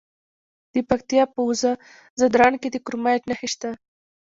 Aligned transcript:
د 0.73 0.75
پکتیا 0.89 1.23
په 1.33 1.39
وزه 1.49 1.71
ځدراڼ 2.19 2.53
کې 2.61 2.69
د 2.71 2.77
کرومایټ 2.85 3.21
نښې 3.29 3.47
شته. 3.53 3.69